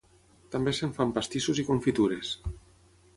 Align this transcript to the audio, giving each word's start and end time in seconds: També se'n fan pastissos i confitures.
També 0.55 0.73
se'n 0.77 0.95
fan 0.95 1.13
pastissos 1.17 1.61
i 1.65 1.65
confitures. 1.67 2.33